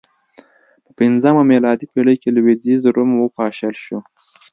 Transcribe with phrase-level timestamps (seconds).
[0.83, 3.97] په پنځمه میلادي پېړۍ کې لوېدیځ روم وپاشل شو